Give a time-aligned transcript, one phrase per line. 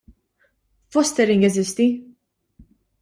[0.89, 2.15] Fostering jeżisti?